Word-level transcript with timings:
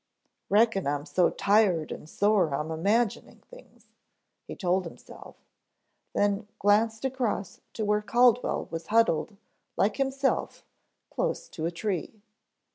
"Reckon 0.49 0.87
I'm 0.87 1.05
so 1.05 1.29
tired 1.29 1.91
and 1.91 2.09
sore 2.09 2.55
I'm 2.55 2.71
imagining 2.71 3.43
things," 3.51 3.85
he 4.47 4.55
told 4.55 4.83
himself, 4.85 5.35
then 6.15 6.47
glanced 6.57 7.05
across 7.05 7.61
to 7.73 7.85
where 7.85 8.01
Caldwell 8.01 8.67
was 8.71 8.87
huddled 8.87 9.37
like 9.77 9.97
himself 9.97 10.65
close 11.11 11.47
to 11.49 11.67
a 11.67 11.71
tree. 11.71 12.23